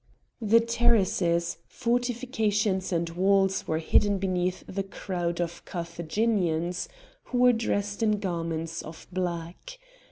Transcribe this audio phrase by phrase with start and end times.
[0.41, 6.89] The terraces, fortifications, and walls were hidden beneath the crowd of Carthaginians,
[7.25, 9.77] who were dressed in garments of black.